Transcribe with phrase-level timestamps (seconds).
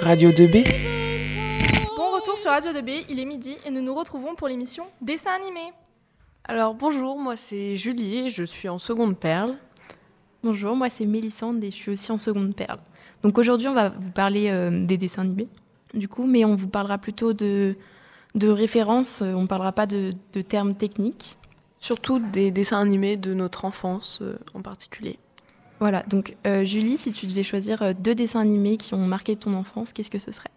[0.00, 0.64] Radio 2B.
[1.96, 5.30] Bon retour sur Radio 2B, il est midi et nous nous retrouvons pour l'émission Dessin
[5.32, 5.72] animé.
[6.44, 9.56] Alors bonjour, moi c'est Julie, je suis en seconde perle.
[10.42, 12.78] Bonjour, moi c'est Mélissande et je suis aussi en seconde perle.
[13.22, 15.48] Donc aujourd'hui on va vous parler euh, des dessins animés,
[15.94, 17.76] du coup, mais on vous parlera plutôt de,
[18.34, 21.38] de références, euh, on ne parlera pas de, de, termes techniques.
[21.84, 25.18] Surtout des dessins animés de notre enfance euh, en particulier.
[25.80, 29.36] Voilà, donc euh, Julie, si tu devais choisir euh, deux dessins animés qui ont marqué
[29.36, 30.48] ton enfance, qu'est-ce que ce serait?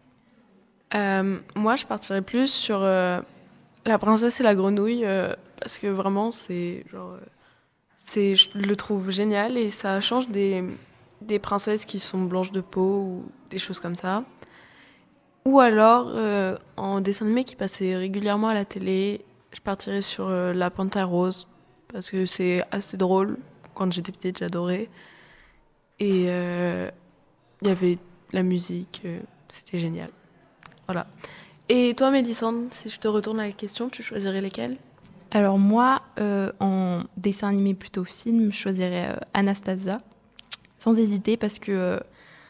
[0.96, 5.06] Euh, Moi, je partirais plus sur La princesse et la grenouille,
[5.60, 7.18] parce que vraiment, c'est genre.
[7.98, 10.64] c'est, je le trouve génial et ça change des,
[11.22, 14.24] des princesses qui sont blanches de peau ou des choses comme ça.
[15.44, 16.10] Ou alors,
[16.78, 21.48] en dessin animé qui passait régulièrement à la télé, je partirais sur La Panthère Rose,
[21.92, 23.38] parce que c'est assez drôle.
[23.74, 24.90] Quand j'étais petite, j'adorais.
[26.00, 26.90] Et il euh,
[27.62, 27.98] y avait
[28.32, 30.10] la musique, euh, c'était génial.
[30.86, 31.08] Voilà.
[31.70, 34.78] Et toi, Mélissande, si je te retourne la question, tu choisirais lesquels
[35.32, 39.98] Alors moi, euh, en dessin animé plutôt film, je choisirais euh, Anastasia,
[40.80, 42.00] sans hésiter, parce que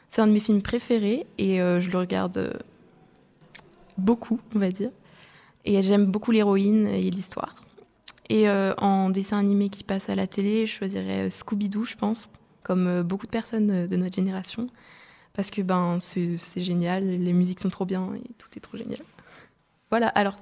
[0.09, 2.61] c'est un de mes films préférés et je le regarde
[3.97, 4.91] beaucoup, on va dire.
[5.69, 7.53] Et j'aime beaucoup l'héroïne et l'histoire.
[8.29, 12.29] Et en dessin animé qui passe à la télé, je choisirais Scooby-Doo, je pense,
[12.63, 14.67] comme beaucoup de personnes de notre génération,
[15.33, 18.99] parce que ben, c'est génial, les musiques sont trop bien et tout est trop génial.
[19.89, 20.37] Voilà, alors,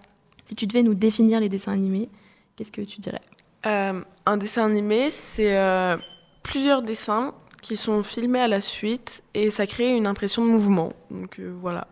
[0.46, 2.10] si tu devais nous définir les dessins animés,
[2.56, 3.22] qu'est-ce que tu dirais?
[3.66, 5.98] Euh, Un dessin animé, c'est euh,
[6.44, 10.94] plusieurs dessins qui sont filmés à la suite et ça crée une impression de mouvement.
[11.10, 11.88] Donc euh, voilà.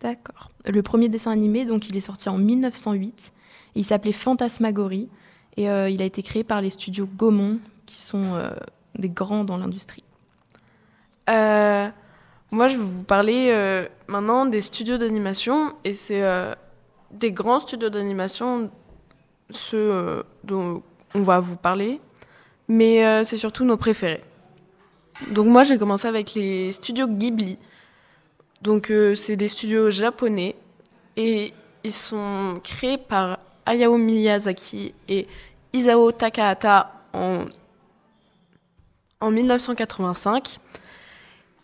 [0.00, 0.50] D'accord.
[0.66, 3.32] Le premier dessin animé, donc, il est sorti en 1908
[3.74, 5.08] et il s'appelait Fantasmagorie
[5.56, 8.40] et il a été créé par les studios Gaumont qui sont
[8.98, 10.04] des grands dans l'industrie
[11.28, 11.88] euh,
[12.50, 15.74] Moi, je vais vous parler euh, maintenant des studios d'animation.
[15.84, 16.54] Et c'est euh,
[17.10, 18.70] des grands studios d'animation,
[19.50, 20.82] ceux euh, dont
[21.14, 22.00] on va vous parler.
[22.68, 24.22] Mais euh, c'est surtout nos préférés.
[25.32, 27.58] Donc moi, j'ai commencé avec les studios Ghibli.
[28.62, 30.56] Donc c'est des studios japonais.
[31.16, 35.26] Et ils sont créés par Hayao Miyazaki et
[35.72, 37.44] Isao Takahata en
[39.20, 40.58] en 1985.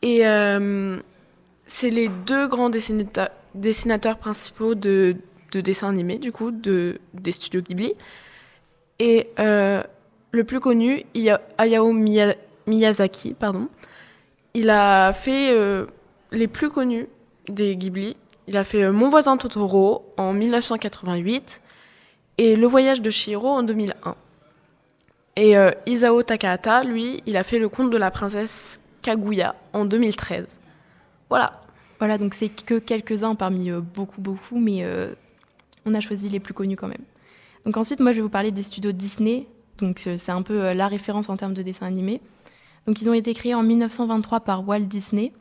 [0.03, 0.99] Et euh,
[1.65, 5.17] c'est les deux grands dessinateurs, principaux de,
[5.53, 7.95] de, dessins animés, du coup, de, des studios Ghibli.
[8.99, 9.83] Et euh,
[10.33, 11.05] le plus connu,
[11.59, 11.93] Hayao
[12.67, 13.69] Miyazaki, pardon.
[14.55, 15.87] Il a fait euh,
[16.33, 17.09] les plus connus
[17.49, 18.17] des Ghibli.
[18.49, 21.61] Il a fait euh, Mon voisin Totoro en 1988
[22.39, 24.15] et Le voyage de Shiro en 2001.
[25.37, 29.85] Et euh, Isao Takahata, lui, il a fait le conte de la princesse Kaguya en
[29.85, 30.61] 2013.
[31.29, 31.61] Voilà.
[31.99, 34.87] Voilà, donc c'est que quelques-uns parmi euh, beaucoup, beaucoup, mais
[35.87, 37.05] on a choisi les plus connus quand même.
[37.65, 39.47] Donc ensuite, moi, je vais vous parler des studios Disney.
[39.79, 42.21] Donc c'est un peu la référence en termes de dessin animé.
[42.87, 45.33] Donc ils ont été créés en 1923 par Walt Disney.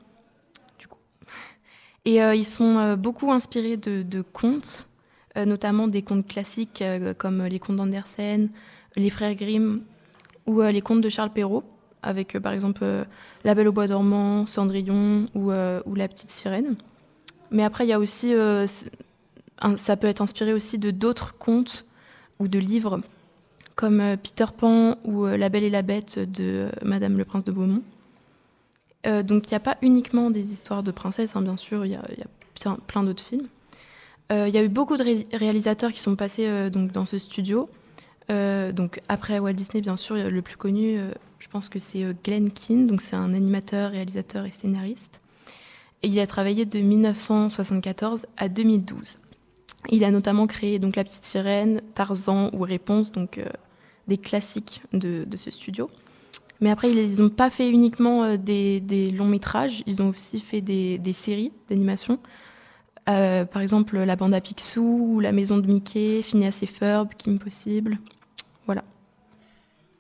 [2.06, 4.88] Et ils sont beaucoup inspirés de, contes,
[5.36, 6.84] notamment des contes classiques
[7.18, 8.50] comme les contes d'Andersen,
[8.96, 9.82] les frères Grimm
[10.46, 11.64] ou euh, les contes de Charles Perrault,
[12.02, 13.04] avec euh, par exemple euh,
[13.44, 16.76] La Belle au Bois dormant, Cendrillon ou, ou La Petite Sirène.
[17.52, 18.34] Mais après, il y a aussi,
[19.76, 21.86] ça peut être inspiré aussi de d'autres contes
[22.40, 23.02] ou de livres,
[23.76, 27.84] comme Peter Pan ou La Belle et la Bête de Madame le Prince de Beaumont.
[29.06, 31.92] Euh, donc il n'y a pas uniquement des histoires de princesses, hein, bien sûr, il
[31.92, 33.48] y a, plein d'autres films.
[34.32, 37.06] Il euh, y a eu beaucoup de ré réalisateurs qui sont passés euh, donc, dans
[37.06, 37.70] ce studio.
[38.28, 40.98] Donc après Walt Disney, bien sûr, le plus connu,
[41.38, 42.88] je pense que c'est Glenn Keane.
[42.88, 45.22] Donc c'est un animateur, réalisateur et scénariste.
[46.02, 49.20] Et il a travaillé de 1974 à 2012.
[49.90, 53.40] Il a notamment créé donc La Petite Sirène, Tarzan ou Réponse, donc
[54.08, 55.90] des classiques de, ce studio.
[56.62, 60.62] Mais après, ils n'ont pas fait uniquement des, des, longs métrages, ils ont aussi fait
[60.62, 62.20] des, séries d'animation.
[63.10, 67.40] Euh, par exemple, La Bande à Picsou, La Maison de Mickey, Phineas et Ferb, Kim
[67.40, 68.00] Possible.
[68.66, 68.84] Voilà.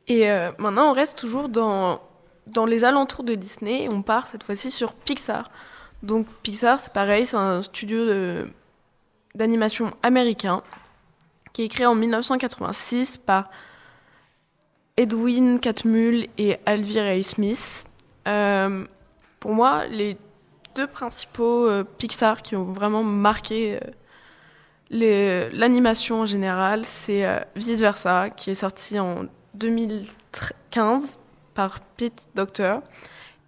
[0.08, 2.02] Et euh, maintenant, on reste toujours dans,
[2.48, 3.88] dans les alentours de Disney.
[3.92, 5.52] On part cette fois-ci sur Pixar.
[6.04, 8.06] Donc, Pixar, c'est pareil, c'est un studio
[9.36, 10.64] d'animation américain
[11.54, 13.50] qui est créé en 1986 par
[14.98, 17.22] Edwin Catmull et Alvira.
[17.22, 17.86] Smith.
[18.28, 18.86] Euh,
[19.42, 20.18] pour moi, les
[20.74, 23.80] deux principaux euh, Pixar qui ont vraiment marqué
[24.94, 27.26] euh, l'animation en général, c'est
[27.56, 29.26] Vice Versa, qui est sorti en
[29.56, 31.20] 2015,
[31.54, 32.82] par Pete Doctor.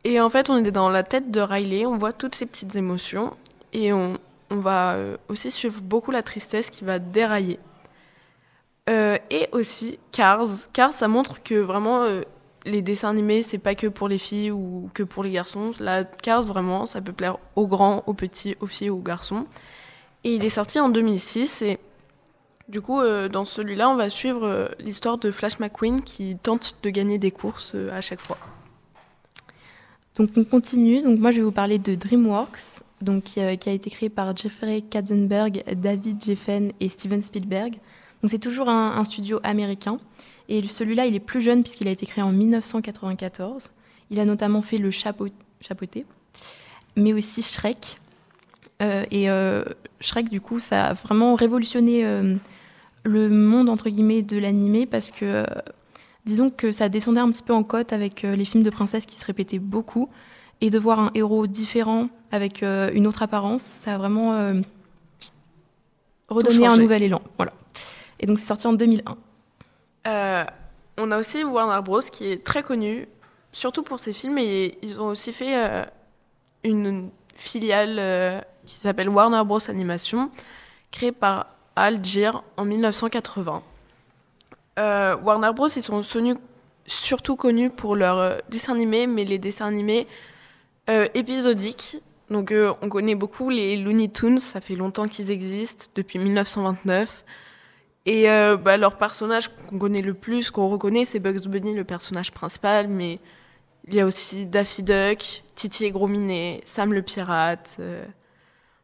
[0.03, 2.75] Et en fait, on est dans la tête de Riley, on voit toutes ces petites
[2.75, 3.35] émotions
[3.73, 4.17] et on,
[4.49, 4.95] va
[5.27, 7.59] aussi suivre beaucoup la tristesse qui va dérailler.
[8.89, 10.47] Euh, et aussi Cars.
[10.73, 12.21] Cars, ça montre que vraiment euh,
[12.65, 15.71] les dessins animés, c'est pas que pour les filles ou que pour les garçons.
[15.79, 19.45] Là, Cars, vraiment, ça peut plaire aux grands, aux petits, aux filles, aux garçons.
[20.23, 21.79] Et il est sorti en 2006 et
[22.67, 23.01] du coup,
[23.31, 27.75] dans celui-là, on va suivre l'histoire de Flash McQueen qui tente de gagner des courses
[27.91, 28.37] à chaque fois.
[30.17, 31.01] Donc on continue.
[31.01, 34.81] Donc moi je vais vous parler de DreamWorks, donc qui, a été créé par Jeffrey
[34.81, 37.75] Katzenberg, David Jeffen et Steven Spielberg.
[38.21, 39.99] Donc c'est toujours un, studio américain.
[40.49, 43.71] Et celui-là, il est plus jeune puisqu'il a été créé en 1994.
[44.09, 45.27] Il a notamment fait le chapeau,
[45.59, 46.05] chapeauté,
[46.95, 47.97] mais aussi Shrek.
[48.81, 49.63] Euh, et euh,
[49.99, 52.35] Shrek, du coup, ça a vraiment révolutionné euh,
[53.03, 55.45] le monde entre guillemets de l'animé parce que
[56.25, 59.17] disons que ça descendait un petit peu en cote avec les films de princesses qui
[59.17, 60.09] se répétaient beaucoup
[60.59, 64.53] et de voir un héros différent avec une autre apparence, ça a vraiment
[66.27, 67.21] redonné un nouvel élan.
[67.37, 67.53] Voilà.
[68.19, 69.17] Et donc c'est sorti en 2001.
[70.07, 70.43] Euh,
[70.97, 73.07] on a aussi Warner Bros qui est très connu,
[73.51, 75.83] surtout pour ses films, et ils ont aussi fait euh,
[76.63, 80.31] une filiale euh, qui s'appelle Warner Bros Animation,
[80.91, 83.63] créée par Al Gir en 1980.
[84.79, 86.03] Warner Bros, ils sont
[86.85, 90.07] surtout connus pour leurs dessins animés, mais les dessins animés
[91.15, 92.01] épisodiques.
[92.29, 97.23] Donc on connaît beaucoup les Looney Tunes, ça fait longtemps qu'ils existent, depuis 1929.
[98.07, 101.83] Et euh, bah, leur personnage qu'on connaît le plus, qu'on reconnaît, c'est Bugs Bunny, le
[101.83, 103.19] personnage principal, mais
[103.85, 108.05] il y a aussi Daffy Duck, Titi et Gros Minet, Sam le pirate, euh,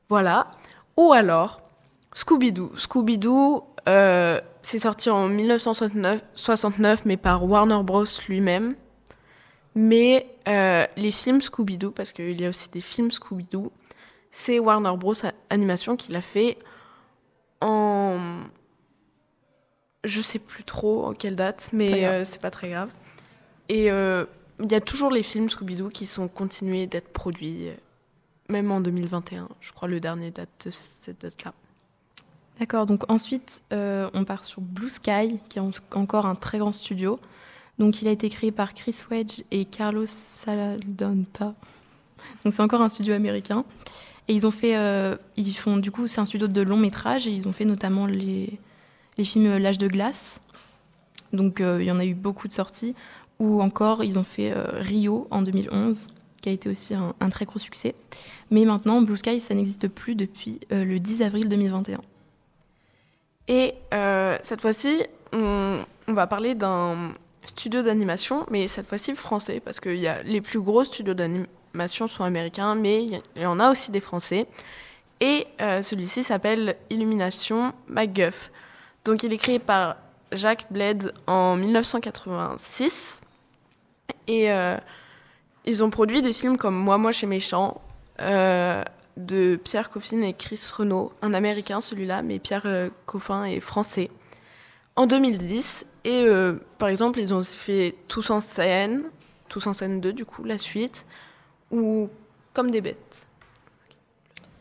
[0.09, 0.51] voilà.
[0.97, 1.61] Ou alors
[2.13, 2.73] Scooby-Doo.
[2.75, 8.03] Scooby-Doo, euh, c'est sorti en 1969, mais par Warner Bros.
[8.27, 8.75] lui-même.
[9.73, 13.71] Mais les films Scooby-Doo, parce qu'il y a aussi des films Scooby-Doo,
[14.31, 15.13] c'est Warner Bros.
[15.49, 16.57] Animation qui l'a fait
[17.61, 18.19] en
[20.03, 22.89] je sais plus trop en quelle date, mais euh, c'est pas très grave.
[23.69, 24.25] Et euh,
[24.61, 27.73] il y a toujours les films Scooby-Doo qui sont continués d'être produits, euh,
[28.49, 29.47] même en 2021.
[29.61, 31.53] Je crois le dernier date de cette date-là.
[32.59, 37.19] D'accord, donc ensuite on part sur Blue Sky, qui est encore un très grand studio.
[37.79, 41.55] Donc il a été créé par Chris Wedge et Carlos Saladonta.
[42.43, 43.65] Donc c'est encore un studio américain.
[44.27, 44.77] Et ils ont fait,
[45.35, 48.05] ils font du coup c'est un studio de long métrage et ils ont fait notamment
[48.05, 48.59] les
[49.17, 50.41] les films euh, L'âge de glace.
[51.31, 52.95] Donc euh, il y en a eu beaucoup de sorties.
[53.39, 56.07] Ou encore, ils ont fait euh, Rio en 2011,
[56.41, 57.95] qui a été aussi un, très gros succès.
[58.51, 61.99] Mais maintenant, Blue Sky, ça n'existe plus depuis le 10 avril 2021.
[63.47, 63.73] Et
[64.43, 67.13] cette fois-ci, on, va parler d'un
[67.43, 72.75] studio d'animation, mais cette fois-ci français, parce que les plus gros studios d'animation sont américains,
[72.75, 74.45] mais il y, en a aussi des français.
[75.19, 78.51] Et celui-ci s'appelle Illumination MacGuff.
[79.05, 79.97] Donc il est créé par
[80.31, 83.21] Jacques Bled en 1986.
[84.27, 84.77] Et euh,
[85.65, 87.81] ils ont produit des films comme Moi, moi chez Méchant,
[88.21, 88.83] euh,
[89.17, 94.09] de Pierre Coffin et Chris Renault, un américain celui-là, mais Pierre euh, Coffin est français,
[94.95, 95.85] en 2010.
[96.05, 96.27] Et
[96.79, 99.03] par exemple, ils ont fait Tous en scène,
[99.47, 101.05] Tous en scène 2, du coup, la suite,
[101.71, 102.09] ou
[102.53, 103.25] Comme des bêtes.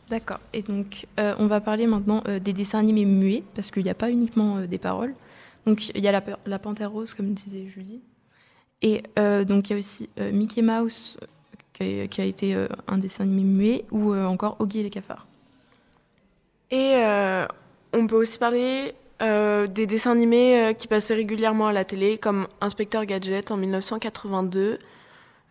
[0.09, 0.39] D'accord.
[0.53, 3.89] Et donc, euh, on va parler maintenant euh, des dessins animés muets, parce qu'il n'y
[3.89, 5.13] a pas uniquement euh, des paroles.
[5.65, 8.01] Donc, il y a la, la, Panthère Rose, comme disait Julie.
[8.81, 11.17] Et donc, il y a aussi Mickey Mouse,
[11.71, 12.53] qui a, été
[12.85, 15.25] un dessin animé muet, ou encore Oggy et les cafards.
[16.69, 17.01] Et
[17.93, 23.05] on peut aussi parler des dessins animés qui passaient régulièrement à la télé, comme Inspecteur
[23.05, 24.79] Gadget en 1982.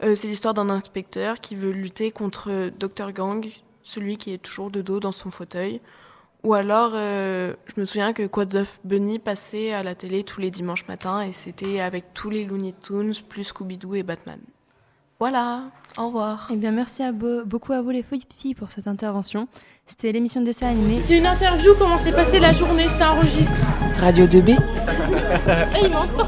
[0.02, 3.12] C'est l'histoire d'un inspecteur qui veut lutter contre Dr.
[3.12, 3.46] Gang,
[3.82, 5.80] celui qui est toujours de dos dans son fauteuil.
[6.42, 10.40] Ou alors, euh, je me souviens que Quad of Bunny passait à la télé tous
[10.40, 14.40] les dimanches matins et c'était avec tous les Looney Tunes, plus Scooby-Doo et Batman.
[15.20, 16.48] Voilà, au revoir.
[16.52, 19.46] Eh bien, merci à beaucoup à vous les filles pour cette intervention.
[19.86, 21.00] C'était l'émission de dessin animé.
[21.06, 23.60] C'est une interview, comment s'est passée la journée, ça enregistre.
[24.00, 24.50] Radio 2B.
[25.76, 26.26] Et il m'entend.